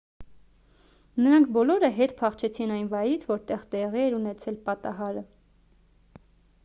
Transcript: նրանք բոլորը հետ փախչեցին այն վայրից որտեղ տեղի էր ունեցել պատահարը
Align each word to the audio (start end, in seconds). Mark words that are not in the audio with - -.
նրանք 1.25 1.51
բոլորը 1.57 1.91
հետ 1.99 2.15
փախչեցին 2.21 2.73
այն 2.77 2.89
վայրից 2.95 3.27
որտեղ 3.33 3.69
տեղի 3.75 4.03
էր 4.07 4.19
ունեցել 4.21 4.59
պատահարը 4.71 5.27